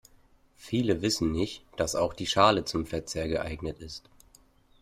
Viele 0.57 1.03
wissen 1.03 1.31
nicht, 1.31 1.63
dass 1.77 1.93
auch 1.95 2.15
die 2.15 2.25
Schale 2.25 2.65
zum 2.65 2.87
Verzehr 2.87 3.27
geeignet 3.27 3.77
ist. 3.79 4.09